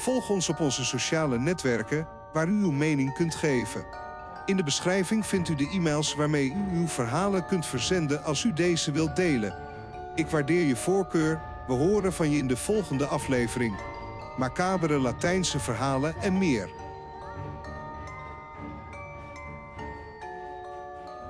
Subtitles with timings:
[0.00, 3.84] Volg ons op onze sociale netwerken waar u uw mening kunt geven.
[4.46, 8.52] In de beschrijving vindt u de e-mails waarmee u uw verhalen kunt verzenden als u
[8.52, 9.54] deze wilt delen.
[10.14, 11.40] Ik waardeer je voorkeur.
[11.66, 13.74] We horen van je in de volgende aflevering.
[14.36, 16.70] Macabere Latijnse verhalen en meer.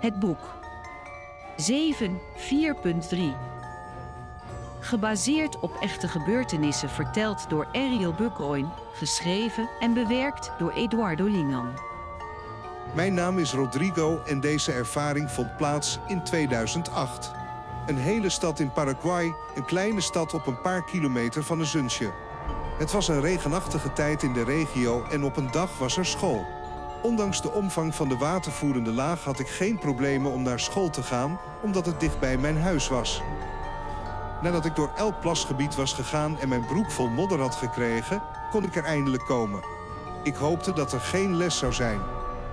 [0.01, 0.59] Het boek
[1.57, 3.60] 7 4.3
[4.81, 11.79] Gebaseerd op echte gebeurtenissen verteld door Ariel Buckoin, geschreven en bewerkt door Eduardo Lingan.
[12.95, 17.31] Mijn naam is Rodrigo en deze ervaring vond plaats in 2008.
[17.87, 22.13] Een hele stad in Paraguay, een kleine stad op een paar kilometer van zuntje.
[22.79, 26.47] Het was een regenachtige tijd in de regio en op een dag was er school.
[27.03, 31.03] Ondanks de omvang van de watervoerende laag had ik geen problemen om naar school te
[31.03, 33.23] gaan, omdat het dicht bij mijn huis was.
[34.43, 38.65] Nadat ik door elk plasgebied was gegaan en mijn broek vol modder had gekregen, kon
[38.65, 39.61] ik er eindelijk komen.
[40.23, 42.01] Ik hoopte dat er geen les zou zijn.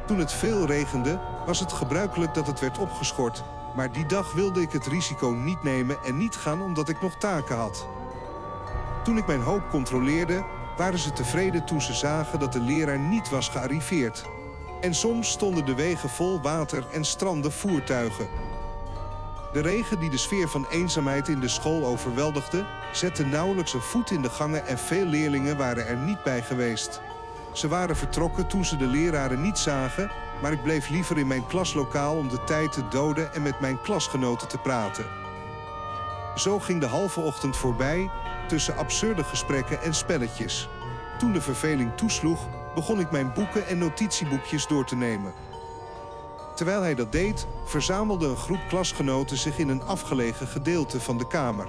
[0.06, 3.44] Toen het veel regende, was het gebruikelijk dat het werd opgeschort,
[3.76, 7.14] maar die dag wilde ik het risico niet nemen en niet gaan omdat ik nog
[7.14, 7.88] taken had.
[9.04, 10.44] Toen ik mijn hoop controleerde,
[10.78, 14.26] waren ze tevreden toen ze zagen dat de leraar niet was gearriveerd.
[14.82, 18.28] En soms stonden de wegen vol water en stranden voertuigen.
[19.58, 24.12] De regen die de sfeer van eenzaamheid in de school overweldigde, zette nauwelijks een voet
[24.12, 27.02] in de gangen en veel leerlingen waren er niet bij geweest.
[27.52, 31.48] Ze waren vertrokken toen ze de leraren niet zagen, maar ik bleef liever in mijn
[31.48, 35.06] klaslokaal om de tijd te doden en met mijn klasgenoten te praten.
[36.36, 38.10] Zo ging de halve ochtend voorbij
[38.48, 40.70] tussen absurde gesprekken en spelletjes.
[41.20, 45.34] Toen de verveling toesloeg, begon ik mijn boeken en notitieboekjes door te nemen.
[46.58, 51.28] Terwijl hij dat deed, verzamelde een groep klasgenoten zich in een afgelegen gedeelte van de
[51.28, 51.68] kamer.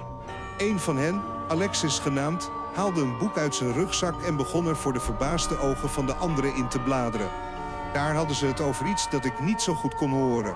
[0.57, 4.93] Een van hen, Alexis genaamd, haalde een boek uit zijn rugzak en begon er voor
[4.93, 7.29] de verbaasde ogen van de anderen in te bladeren.
[7.93, 10.55] Daar hadden ze het over iets dat ik niet zo goed kon horen.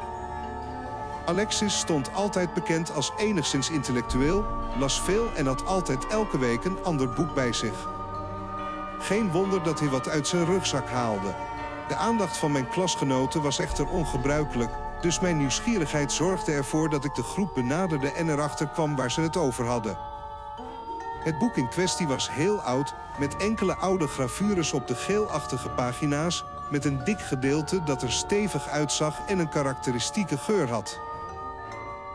[1.25, 4.45] Alexis stond altijd bekend als enigszins intellectueel,
[4.79, 7.87] las veel en had altijd elke week een ander boek bij zich.
[8.99, 11.35] Geen wonder dat hij wat uit zijn rugzak haalde.
[11.87, 14.71] De aandacht van mijn klasgenoten was echter ongebruikelijk,
[15.01, 19.21] dus mijn nieuwsgierigheid zorgde ervoor dat ik de groep benaderde en erachter kwam waar ze
[19.21, 19.97] het over hadden.
[21.23, 26.45] Het boek in kwestie was heel oud, met enkele oude gravures op de geelachtige pagina's,
[26.69, 30.99] met een dik gedeelte dat er stevig uitzag en een karakteristieke geur had.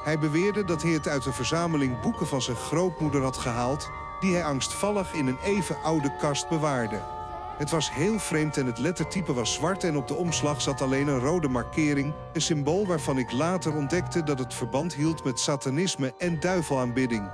[0.05, 3.91] Hij beweerde dat hij het uit een verzameling boeken van zijn grootmoeder had gehaald,
[4.21, 7.18] die hij angstvallig in een even oude kast bewaarde.
[7.59, 11.09] Het was heel vreemd en het lettertype was zwart en op de omslag zat alleen
[11.09, 16.15] een rode markering, een symbool waarvan ik later ontdekte dat het verband hield met satanisme
[16.19, 17.31] en duivelaanbidding.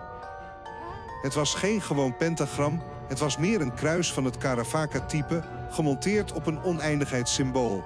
[1.23, 6.47] Het was geen gewoon pentagram, het was meer een kruis van het Caravaca-type, gemonteerd op
[6.47, 7.85] een oneindigheidssymbool.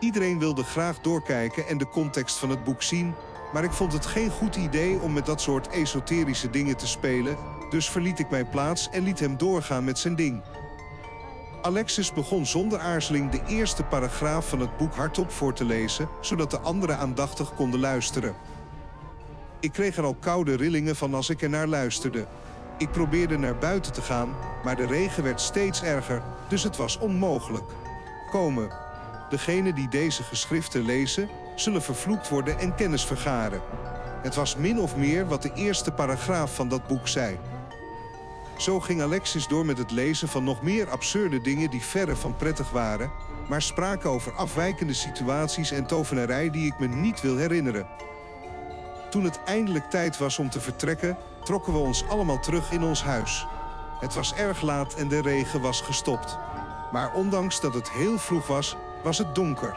[0.00, 3.14] Iedereen wilde graag doorkijken en de context van het boek zien,
[3.52, 7.36] maar ik vond het geen goed idee om met dat soort esoterische dingen te spelen,
[7.70, 10.42] dus verliet ik mijn plaats en liet hem doorgaan met zijn ding.
[11.62, 16.50] Alexis begon zonder aarzeling de eerste paragraaf van het boek hardop voor te lezen, zodat
[16.50, 18.34] de anderen aandachtig konden luisteren.
[19.60, 22.26] Ik kreeg er al koude rillingen van als ik er naar luisterde.
[22.78, 24.34] Ik probeerde naar buiten te gaan,
[24.64, 27.70] maar de regen werd steeds erger, dus het was onmogelijk.
[28.30, 28.70] Komen.
[29.30, 33.60] Degenen die deze geschriften lezen, zullen vervloekt worden en kennis vergaren.
[34.22, 37.38] Het was min of meer wat de eerste paragraaf van dat boek zei.
[38.62, 42.36] Zo ging Alexis door met het lezen van nog meer absurde dingen die verre van
[42.36, 43.10] prettig waren,
[43.48, 47.86] maar spraken over afwijkende situaties en tovenarij die ik me niet wil herinneren.
[49.10, 53.02] Toen het eindelijk tijd was om te vertrekken, trokken we ons allemaal terug in ons
[53.02, 53.46] huis.
[54.00, 56.38] Het was erg laat en de regen was gestopt.
[56.92, 59.76] Maar ondanks dat het heel vroeg was, was het donker.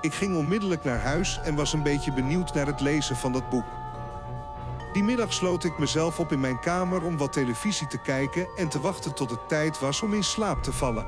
[0.00, 3.50] Ik ging onmiddellijk naar huis en was een beetje benieuwd naar het lezen van dat
[3.50, 3.66] boek.
[4.92, 8.68] Die middag sloot ik mezelf op in mijn kamer om wat televisie te kijken en
[8.68, 11.06] te wachten tot het tijd was om in slaap te vallen.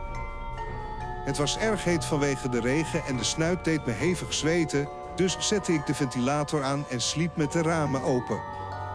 [1.24, 5.36] Het was erg heet vanwege de regen en de snuit deed me hevig zweten, dus
[5.38, 8.40] zette ik de ventilator aan en sliep met de ramen open.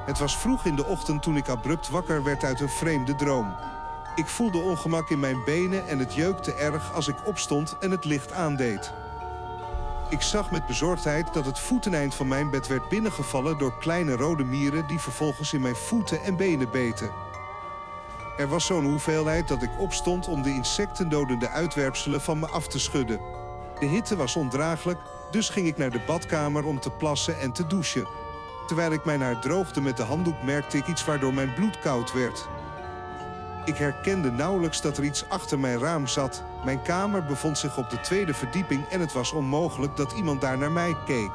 [0.05, 3.55] Het was vroeg in de ochtend toen ik abrupt wakker werd uit een vreemde droom.
[4.15, 8.05] Ik voelde ongemak in mijn benen en het jeukte erg als ik opstond en het
[8.05, 8.93] licht aandeed.
[10.09, 14.43] Ik zag met bezorgdheid dat het voeteneind van mijn bed werd binnengevallen door kleine rode
[14.43, 17.11] mieren die vervolgens in mijn voeten en benen beten.
[18.37, 22.79] Er was zo'n hoeveelheid dat ik opstond om de insectendodende uitwerpselen van me af te
[22.79, 23.19] schudden.
[23.79, 24.99] De hitte was ondraaglijk,
[25.31, 28.07] dus ging ik naar de badkamer om te plassen en te douchen.
[28.67, 32.13] Terwijl ik mijn haar droogde met de handdoek merkte ik iets waardoor mijn bloed koud
[32.13, 32.47] werd.
[33.65, 36.43] Ik herkende nauwelijks dat er iets achter mijn raam zat.
[36.65, 40.57] Mijn kamer bevond zich op de tweede verdieping en het was onmogelijk dat iemand daar
[40.57, 41.31] naar mij keek.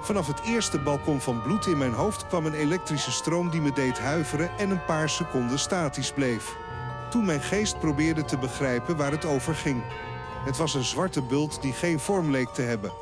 [0.00, 3.72] Vanaf het eerste balkon van bloed in mijn hoofd kwam een elektrische stroom die me
[3.72, 6.56] deed huiveren en een paar seconden statisch bleef.
[7.10, 9.82] Toen mijn geest probeerde te begrijpen waar het over ging.
[10.44, 12.92] Het was een zwarte bult die geen vorm leek te hebben.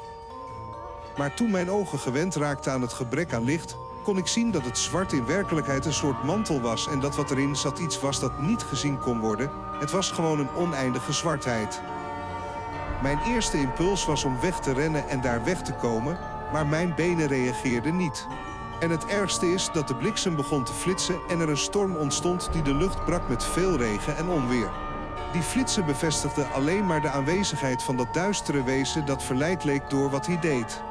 [1.17, 4.65] Maar toen mijn ogen gewend raakten aan het gebrek aan licht, kon ik zien dat
[4.65, 8.21] het zwart in werkelijkheid een soort mantel was en dat wat erin zat iets was
[8.21, 9.51] dat niet gezien kon worden.
[9.81, 11.83] Het was gewoon een oneindige zwartheid.
[13.03, 16.19] Mijn eerste impuls was om weg te rennen en daar weg te komen,
[16.53, 18.27] maar mijn benen reageerden niet.
[18.81, 22.49] En het ergste is dat de bliksem begon te flitsen en er een storm ontstond
[22.53, 24.71] die de lucht brak met veel regen en onweer.
[25.33, 30.11] Die flitsen bevestigden alleen maar de aanwezigheid van dat duistere wezen dat verleid leek door
[30.11, 30.83] wat hij deed.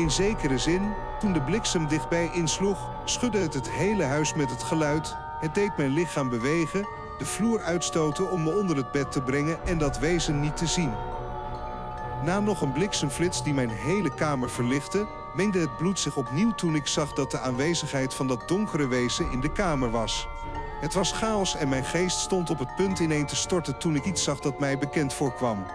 [0.00, 4.62] In zekere zin, toen de bliksem dichtbij insloeg, schudde het het hele huis met het
[4.62, 5.16] geluid.
[5.40, 6.88] Het deed mijn lichaam bewegen,
[7.18, 10.66] de vloer uitstoten om me onder het bed te brengen en dat wezen niet te
[10.66, 10.92] zien.
[12.24, 16.74] Na nog een bliksemflits die mijn hele kamer verlichtte, mengde het bloed zich opnieuw toen
[16.74, 20.28] ik zag dat de aanwezigheid van dat donkere wezen in de kamer was.
[20.80, 24.04] Het was chaos en mijn geest stond op het punt ineen te storten toen ik
[24.04, 25.66] iets zag dat mij bekend voorkwam.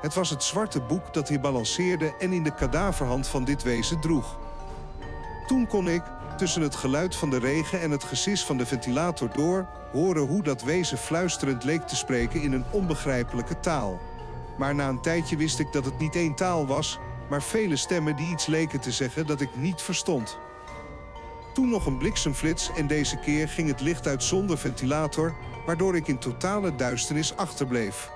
[0.00, 4.00] Het was het zwarte boek dat hij balanceerde en in de kadaverhand van dit wezen
[4.00, 4.38] droeg.
[5.46, 6.02] Toen kon ik,
[6.36, 10.42] tussen het geluid van de regen en het gesis van de ventilator door, horen hoe
[10.42, 14.00] dat wezen fluisterend leek te spreken in een onbegrijpelijke taal.
[14.58, 18.16] Maar na een tijdje wist ik dat het niet één taal was, maar vele stemmen
[18.16, 20.38] die iets leken te zeggen dat ik niet verstond.
[21.54, 25.34] Toen nog een bliksemflits en deze keer ging het licht uit zonder ventilator,
[25.66, 28.10] waardoor ik in totale duisternis achterbleef.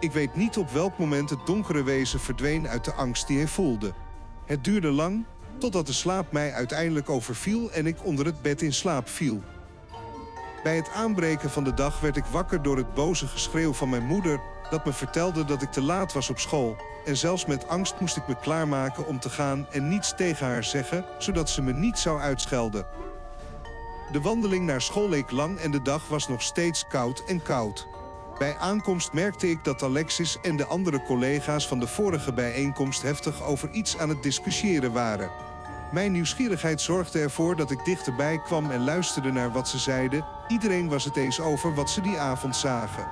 [0.00, 3.46] Ik weet niet op welk moment het donkere wezen verdween uit de angst die hij
[3.46, 3.92] voelde.
[4.46, 5.24] Het duurde lang,
[5.58, 9.42] totdat de slaap mij uiteindelijk overviel en ik onder het bed in slaap viel.
[10.62, 14.06] Bij het aanbreken van de dag werd ik wakker door het boze geschreeuw van mijn
[14.06, 14.40] moeder
[14.70, 16.76] dat me vertelde dat ik te laat was op school.
[17.04, 20.64] En zelfs met angst moest ik me klaarmaken om te gaan en niets tegen haar
[20.64, 22.86] zeggen, zodat ze me niet zou uitschelden.
[24.12, 27.86] De wandeling naar school leek lang en de dag was nog steeds koud en koud.
[28.38, 33.42] Bij aankomst merkte ik dat Alexis en de andere collega's van de vorige bijeenkomst heftig
[33.42, 35.30] over iets aan het discussiëren waren.
[35.92, 40.24] Mijn nieuwsgierigheid zorgde ervoor dat ik dichterbij kwam en luisterde naar wat ze zeiden.
[40.48, 43.06] Iedereen was het eens over wat ze die avond zagen.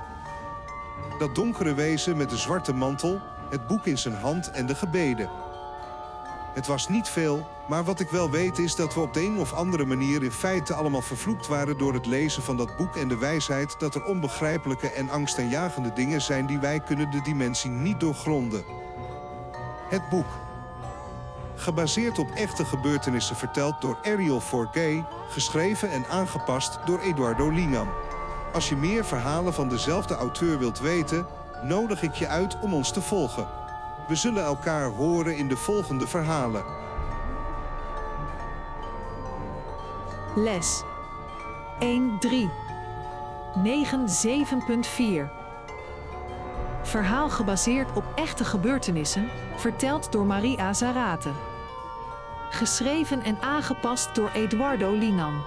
[1.19, 5.29] Dat donkere wezen met de zwarte mantel, het boek in zijn hand en de gebeden.
[6.53, 9.39] Het was niet veel, maar wat ik wel weet is dat we op de een
[9.39, 13.07] of andere manier in feite allemaal vervloekt waren door het lezen van dat boek en
[13.07, 17.99] de wijsheid dat er onbegrijpelijke en angstaanjagende dingen zijn die wij kunnen de dimensie niet
[17.99, 18.63] doorgronden.
[19.89, 20.27] Het boek.
[21.55, 27.87] Gebaseerd op echte gebeurtenissen verteld door Ariel Forgay, geschreven en aangepast door Eduardo Lingan.
[28.53, 31.25] Als je meer verhalen van dezelfde auteur wilt weten,
[31.63, 33.56] nodig ik je uit om ons te volgen.
[34.07, 36.63] We zullen elkaar horen in de volgende verhalen.
[40.35, 40.83] Les
[41.79, 41.85] 1.3
[43.63, 45.29] 9.7.4
[46.83, 51.29] Verhaal gebaseerd op echte gebeurtenissen, verteld door Maria Zarate.
[52.49, 55.43] Geschreven en aangepast door Eduardo Linan.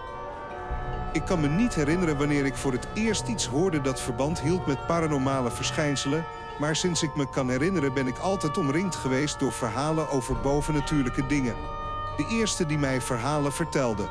[1.12, 4.66] Ik kan me niet herinneren wanneer ik voor het eerst iets hoorde dat verband hield
[4.66, 6.24] met paranormale verschijnselen,
[6.60, 11.26] maar sinds ik me kan herinneren ben ik altijd omringd geweest door verhalen over bovennatuurlijke
[11.26, 11.54] dingen.
[12.16, 14.08] De eerste die mij verhalen vertelde.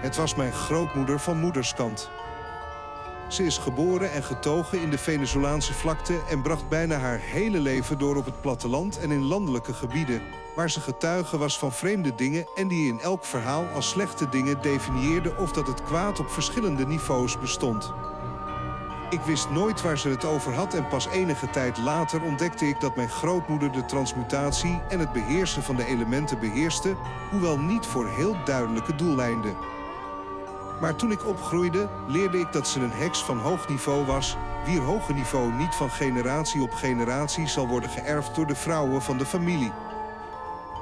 [0.00, 2.10] Het was mijn grootmoeder van moederskant.
[3.28, 7.98] Ze is geboren en getogen in de Venezolaanse vlakte en bracht bijna haar hele leven
[7.98, 10.22] door op het platteland en in landelijke gebieden,
[10.54, 14.62] waar ze getuige was van vreemde dingen en die in elk verhaal als slechte dingen
[14.62, 17.92] definieerde of dat het kwaad op verschillende niveaus bestond.
[19.10, 22.80] Ik wist nooit waar ze het over had en pas enige tijd later ontdekte ik
[22.80, 26.96] dat mijn grootmoeder de transmutatie en het beheersen van de elementen beheerste,
[27.30, 29.56] hoewel niet voor heel duidelijke doeleinden.
[30.80, 34.80] Maar toen ik opgroeide, leerde ik dat ze een heks van hoog niveau was, wier
[34.80, 39.26] hoge niveau niet van generatie op generatie zal worden geërfd door de vrouwen van de
[39.26, 39.72] familie.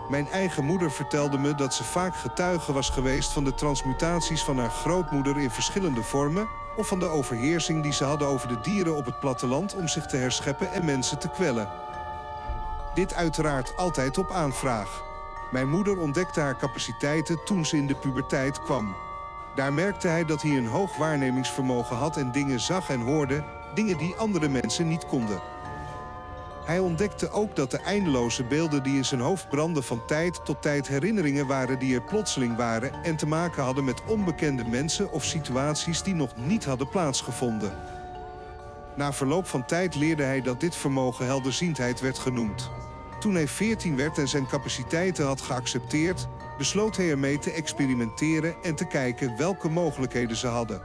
[0.08, 4.58] Mijn eigen moeder vertelde me dat ze vaak getuige was geweest van de transmutaties van
[4.58, 8.96] haar grootmoeder in verschillende vormen, of van de overheersing die ze hadden over de dieren
[8.96, 11.68] op het platteland om zich te herscheppen en mensen te kwellen.
[12.94, 15.02] Dit uiteraard altijd op aanvraag.
[15.50, 18.96] Mijn moeder ontdekte haar capaciteiten toen ze in de puberteit kwam.
[19.54, 23.44] Daar merkte hij dat hij een hoog waarnemingsvermogen had en dingen zag en hoorde,
[23.74, 25.40] dingen die andere mensen niet konden.
[26.68, 30.62] Hij ontdekte ook dat de eindeloze beelden die in zijn hoofd brandden van tijd tot
[30.62, 35.24] tijd herinneringen waren die er plotseling waren en te maken hadden met onbekende mensen of
[35.24, 37.72] situaties die nog niet hadden plaatsgevonden.
[38.96, 42.70] Na verloop van tijd leerde hij dat dit vermogen helderziendheid werd genoemd.
[43.20, 48.74] Toen hij 14 werd en zijn capaciteiten had geaccepteerd, besloot hij ermee te experimenteren en
[48.74, 50.82] te kijken welke mogelijkheden ze hadden.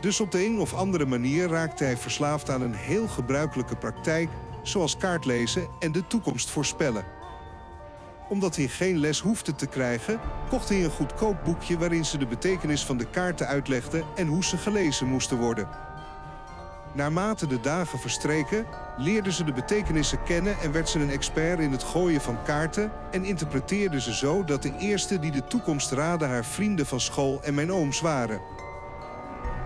[0.00, 4.28] Dus op de een of andere manier raakte hij verslaafd aan een heel gebruikelijke praktijk,
[4.68, 7.04] zoals kaartlezen en de toekomst voorspellen.
[8.28, 12.26] Omdat hij geen les hoefde te krijgen, kocht hij een goedkoop boekje waarin ze de
[12.26, 15.68] betekenis van de kaarten uitlegden en hoe ze gelezen moesten worden.
[16.92, 21.72] Naarmate de dagen verstreken, leerden ze de betekenissen kennen en werd ze een expert in
[21.72, 26.24] het gooien van kaarten en interpreteerde ze zo dat de eerste die de toekomst raadde
[26.24, 28.40] haar vrienden van school en mijn ooms waren.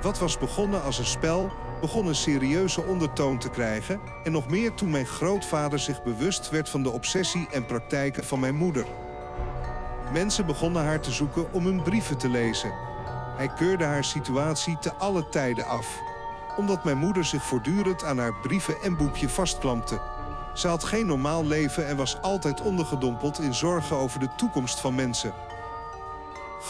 [0.03, 4.75] Wat was begonnen als een spel, begon een serieuze ondertoon te krijgen en nog meer
[4.75, 8.87] toen mijn grootvader zich bewust werd van de obsessie en praktijken van mijn moeder.
[10.13, 12.73] Mensen begonnen haar te zoeken om hun brieven te lezen.
[13.37, 16.01] Hij keurde haar situatie te alle tijden af
[16.57, 20.01] omdat mijn moeder zich voortdurend aan haar brieven en boekje vastklampte.
[20.55, 24.95] Ze had geen normaal leven en was altijd ondergedompeld in zorgen over de toekomst van
[24.95, 25.33] mensen.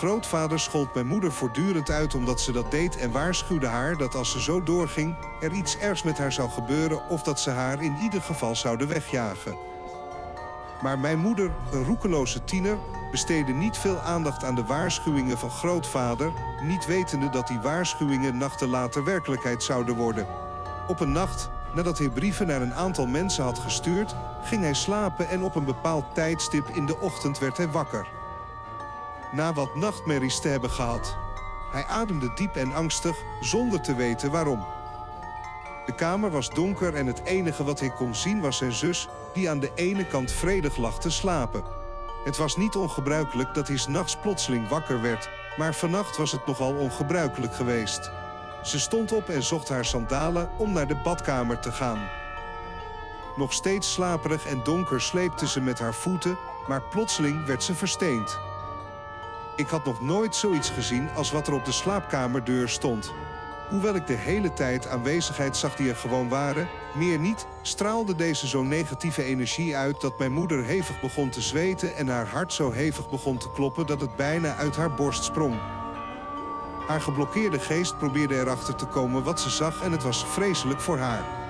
[0.02, 4.30] Grootvader schold mijn moeder voortdurend uit omdat ze dat deed en waarschuwde haar dat als
[4.30, 7.97] ze zo doorging, er iets ergs met haar zou gebeuren of dat ze haar in
[8.02, 9.56] ieder geval zouden wegjagen.
[10.82, 12.78] Maar mijn moeder, een roekeloze tiener,
[13.11, 16.32] besteedde niet veel aandacht aan de waarschuwingen van grootvader,
[16.62, 20.26] niet wetende dat die waarschuwingen nachten later werkelijkheid zouden worden.
[20.88, 25.28] Op een nacht, nadat hij brieven naar een aantal mensen had gestuurd, ging hij slapen
[25.28, 28.22] en op een bepaald tijdstip in de ochtend werd hij wakker.
[29.33, 31.17] Na wat nachtmerries te hebben gehad.
[31.71, 34.67] Hij ademde diep en angstig, zonder te weten waarom.
[35.87, 39.51] De kamer was donker en het enige wat hij kon zien was zijn zus, die
[39.51, 41.65] aan de ene kant vredig lag te slapen.
[42.25, 46.75] Het was niet ongebruikelijk dat hij s'nachts plotseling wakker werd, maar vannacht was het nogal
[46.75, 48.11] ongebruikelijk geweest.
[48.62, 52.09] Ze stond op en zocht haar sandalen om naar de badkamer te gaan.
[53.37, 58.39] Nog steeds slaperig en donker sleepte ze met haar voeten, maar plotseling werd ze versteend.
[59.56, 63.12] Ik had nog nooit zoiets gezien als wat er op de slaapkamerdeur stond.
[63.68, 68.47] Hoewel ik de hele tijd aanwezigheid zag die er gewoon waren, meer niet, straalde deze
[68.47, 72.71] zo'n negatieve energie uit dat mijn moeder hevig begon te zweten en haar hart zo
[72.71, 75.54] hevig begon te kloppen dat het bijna uit haar borst sprong.
[76.87, 80.99] Haar geblokkeerde geest probeerde erachter te komen wat ze zag en het was vreselijk voor
[80.99, 81.42] haar.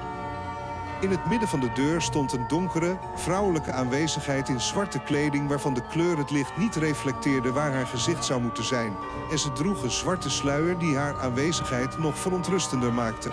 [1.02, 5.74] In het midden van de deur stond een donkere, vrouwelijke aanwezigheid in zwarte kleding waarvan
[5.74, 8.96] de kleur het licht niet reflecteerde waar haar gezicht zou moeten zijn.
[9.30, 13.30] En ze droeg een zwarte sluier die haar aanwezigheid nog verontrustender maakte.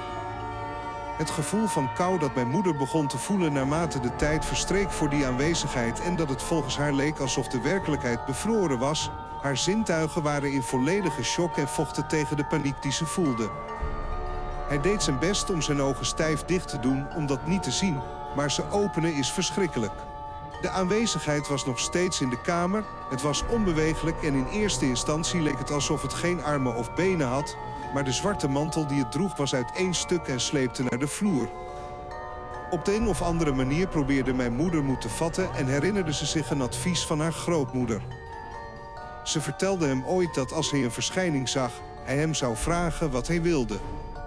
[1.17, 5.09] Het gevoel van kou dat mijn moeder begon te voelen naarmate de tijd verstreek voor
[5.09, 9.11] die aanwezigheid en dat het volgens haar leek alsof de werkelijkheid bevroren was,
[9.41, 13.49] haar zintuigen waren in volledige shock en vochten tegen de paniek die ze voelde.
[14.69, 17.71] Hij deed zijn best om zijn ogen stijf dicht te doen om dat niet te
[17.71, 17.99] zien,
[18.35, 19.93] maar ze openen is verschrikkelijk.
[20.61, 25.41] De aanwezigheid was nog steeds in de kamer, het was onbewegelijk en in eerste instantie
[25.41, 27.57] leek het alsof het geen armen of benen had,
[27.93, 31.07] maar de zwarte mantel die het droeg was uit één stuk en sleepte naar de
[31.07, 31.49] vloer.
[32.69, 36.25] Op de een of andere manier probeerde mijn moeder moed te vatten en herinnerde ze
[36.25, 38.01] zich een advies van haar grootmoeder.
[39.23, 41.71] Ze vertelde hem ooit dat als hij een verschijning zag,
[42.03, 43.79] hij hem zou vragen wat hij wilde.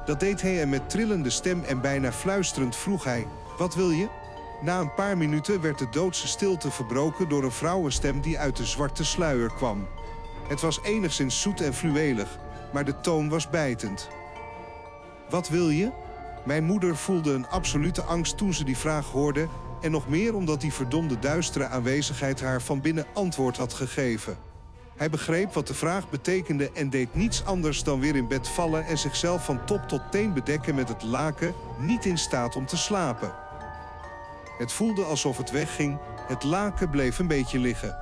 [0.04, 3.26] Dat deed hij en met trillende stem en bijna fluisterend vroeg hij:
[3.58, 4.08] Wat wil je?
[4.62, 8.66] Na een paar minuten werd de doodse stilte verbroken door een vrouwenstem die uit de
[8.66, 9.88] zwarte sluier kwam.
[10.48, 12.38] Het was enigszins zoet en fluwelig,
[12.72, 14.08] maar de toon was bijtend.
[15.30, 15.90] Wat wil je?
[16.44, 19.48] Mijn moeder voelde een absolute angst toen ze die vraag hoorde,
[19.80, 24.36] en nog meer omdat die verdomde duistere aanwezigheid haar van binnen antwoord had gegeven.
[24.96, 28.86] Hij begreep wat de vraag betekende en deed niets anders dan weer in bed vallen
[28.86, 32.76] en zichzelf van top tot teen bedekken met het laken, niet in staat om te
[32.76, 33.34] slapen.
[34.58, 37.96] Het voelde alsof het wegging, het laken bleef een beetje liggen.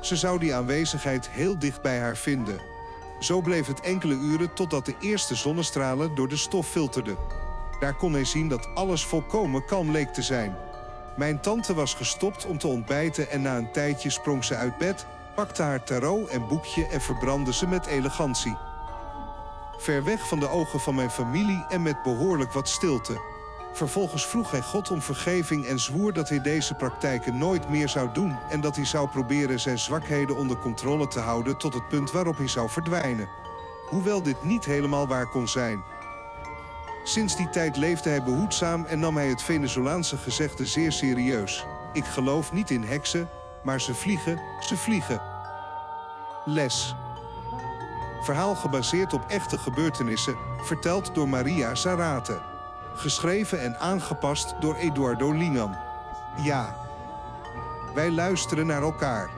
[0.00, 2.60] Ze zou die aanwezigheid heel dicht bij haar vinden.
[3.20, 7.16] Zo bleef het enkele uren totdat de eerste zonnestralen door de stof filterden.
[7.80, 10.56] Daar kon hij zien dat alles volkomen kalm leek te zijn.
[11.16, 15.06] Mijn tante was gestopt om te ontbijten en na een tijdje sprong ze uit bed
[15.36, 18.56] pakte haar tarot en boekje en verbrandde ze met elegantie.
[19.76, 23.20] Ver weg van de ogen van mijn familie en met behoorlijk wat stilte.
[23.72, 28.12] Vervolgens vroeg hij God om vergeving en zwoer dat hij deze praktijken nooit meer zou
[28.12, 32.10] doen en dat hij zou proberen zijn zwakheden onder controle te houden tot het punt
[32.10, 33.28] waarop hij zou verdwijnen.
[33.88, 35.84] Hoewel dit niet helemaal waar kon zijn.
[37.04, 41.66] Sinds die tijd leefde hij behoedzaam en nam hij het Venezolaanse gezegde zeer serieus.
[41.92, 43.28] Ik geloof niet in heksen,
[43.66, 45.20] maar ze vliegen, ze vliegen.
[46.44, 46.94] Les.
[48.20, 52.40] Verhaal gebaseerd op echte gebeurtenissen, verteld door Maria Zarate.
[52.94, 55.76] Geschreven en aangepast door Eduardo Lingam.
[56.42, 56.76] Ja.
[57.94, 59.30] Wij luisteren naar elkaar.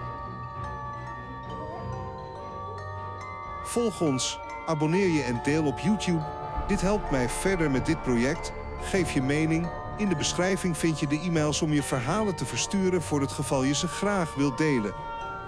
[3.65, 6.25] Volg ons, abonneer je en deel op YouTube.
[6.67, 8.53] Dit helpt mij verder met dit project.
[8.81, 9.69] Geef je mening.
[9.99, 13.63] In de beschrijving vind je de e-mails om je verhalen te versturen voor het geval
[13.63, 14.95] je ze graag wilt delen.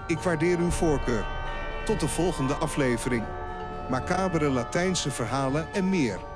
[0.07, 1.25] Ik waardeer uw voorkeur.
[1.85, 3.23] Tot de volgende aflevering.
[3.89, 6.30] Macabere Latijnse verhalen en meer.